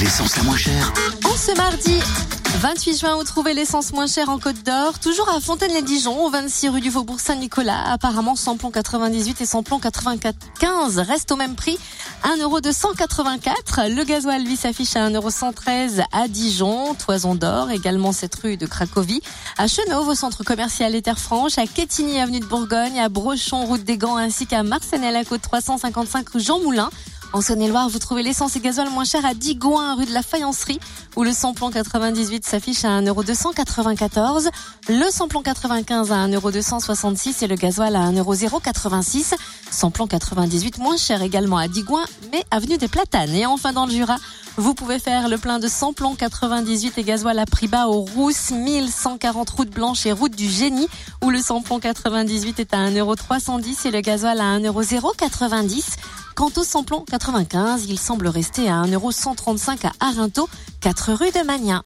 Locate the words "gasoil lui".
14.04-14.56